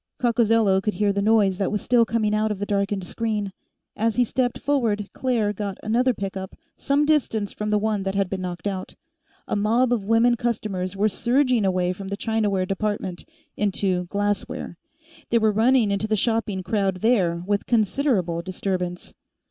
[0.17, 3.53] Coccozello could hear the noise that was still coming out of the darkened screen.
[3.95, 8.27] As he stepped forward, Claire got another pickup, some distance from the one that had
[8.27, 8.95] been knocked out.
[9.47, 13.23] A mob of women customers were surging away from the Chinaware Department,
[13.55, 14.75] into Glassware;
[15.29, 19.13] they were running into the shopping crowd there, with considerable disturbance.